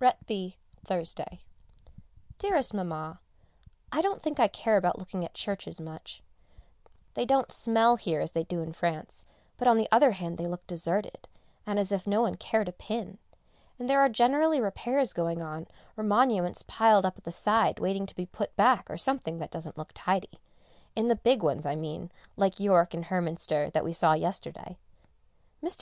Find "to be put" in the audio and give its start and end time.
18.06-18.56